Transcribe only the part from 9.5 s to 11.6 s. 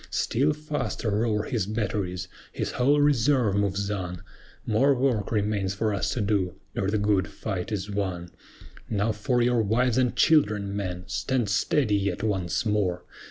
wives and children, men! Stand